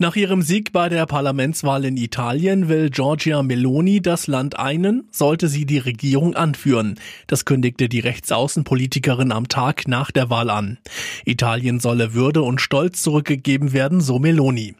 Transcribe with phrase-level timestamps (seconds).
[0.00, 5.48] Nach ihrem Sieg bei der Parlamentswahl in Italien will Giorgia Meloni das Land einen, sollte
[5.48, 7.00] sie die Regierung anführen.
[7.26, 10.78] Das kündigte die Rechtsaußenpolitikerin am Tag nach der Wahl an.
[11.24, 14.76] Italien solle Würde und Stolz zurückgegeben werden, so Meloni.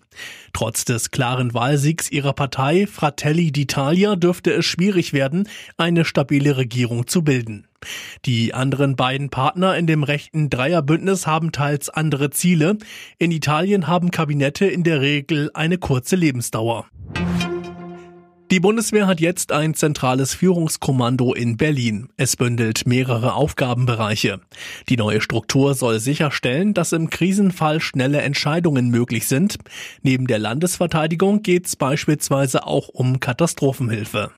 [0.52, 7.09] Trotz des klaren Wahlsiegs ihrer Partei Fratelli d'Italia dürfte es schwierig werden, eine stabile Regierung
[7.09, 7.68] zu bilden.
[8.24, 12.78] Die anderen beiden Partner in dem rechten Dreierbündnis haben teils andere Ziele.
[13.18, 16.87] In Italien haben Kabinette in der Regel eine kurze Lebensdauer.
[18.51, 22.09] Die Bundeswehr hat jetzt ein zentrales Führungskommando in Berlin.
[22.16, 24.40] Es bündelt mehrere Aufgabenbereiche.
[24.88, 29.59] Die neue Struktur soll sicherstellen, dass im Krisenfall schnelle Entscheidungen möglich sind.
[30.02, 34.30] Neben der Landesverteidigung geht es beispielsweise auch um Katastrophenhilfe.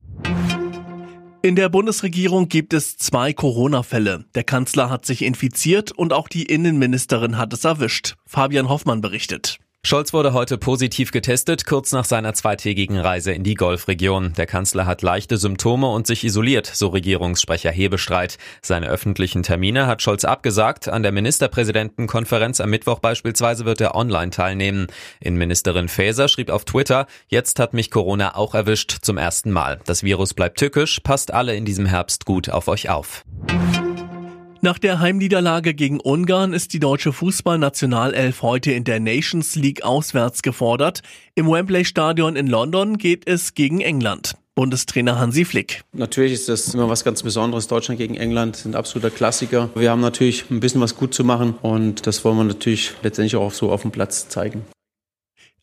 [1.42, 4.26] In der Bundesregierung gibt es zwei Corona-Fälle.
[4.34, 8.16] Der Kanzler hat sich infiziert und auch die Innenministerin hat es erwischt.
[8.26, 9.58] Fabian Hoffmann berichtet.
[9.82, 14.34] Scholz wurde heute positiv getestet, kurz nach seiner zweitägigen Reise in die Golfregion.
[14.34, 18.36] Der Kanzler hat leichte Symptome und sich isoliert, so Regierungssprecher Hebestreit.
[18.60, 20.88] Seine öffentlichen Termine hat Scholz abgesagt.
[20.88, 24.88] An der Ministerpräsidentenkonferenz am Mittwoch beispielsweise wird er online teilnehmen.
[25.18, 29.80] Innenministerin Faeser schrieb auf Twitter, jetzt hat mich Corona auch erwischt, zum ersten Mal.
[29.86, 33.24] Das Virus bleibt tückisch, passt alle in diesem Herbst gut auf euch auf.
[34.62, 40.42] Nach der Heimniederlage gegen Ungarn ist die deutsche Fußballnationalelf heute in der Nations League auswärts
[40.42, 41.00] gefordert.
[41.34, 44.34] Im Wembley Stadion in London geht es gegen England.
[44.54, 45.84] Bundestrainer Hansi Flick.
[45.94, 47.68] Natürlich ist das immer was ganz Besonderes.
[47.68, 49.70] Deutschland gegen England sind absoluter Klassiker.
[49.74, 53.36] Wir haben natürlich ein bisschen was gut zu machen und das wollen wir natürlich letztendlich
[53.36, 54.66] auch so auf dem Platz zeigen.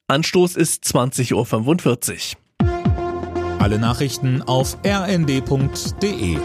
[0.07, 3.59] Anstoß ist 20.45 Uhr.
[3.59, 6.37] Alle Nachrichten auf rnd.de